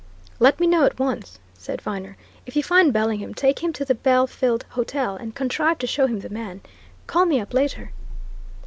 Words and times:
"Let 0.39 0.59
me 0.59 0.65
know 0.65 0.83
at 0.85 0.97
once," 0.99 1.37
said 1.59 1.79
Viner. 1.79 2.17
"If 2.47 2.55
you 2.55 2.63
find 2.63 2.91
Bellingham, 2.91 3.35
take 3.35 3.59
him 3.59 3.71
to 3.73 3.85
the 3.85 3.93
Belfield 3.93 4.65
Hotel 4.69 5.15
and 5.15 5.35
contrive 5.35 5.77
to 5.77 5.85
show 5.85 6.07
him 6.07 6.21
the 6.21 6.29
man. 6.29 6.61
Call 7.05 7.27
me 7.27 7.39
up 7.39 7.53
later." 7.53 7.91